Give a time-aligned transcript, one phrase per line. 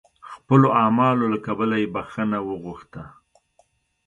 [0.31, 3.03] خپلو اعمالو له کبله یې بخښنه وغوښته.